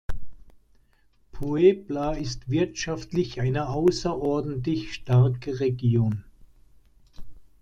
Puebla 1.31 2.13
ist 2.13 2.49
wirtschaftlich 2.49 3.39
eine 3.39 3.69
außerordentlich 3.69 4.95
starke 4.95 5.59
Region. 5.59 6.23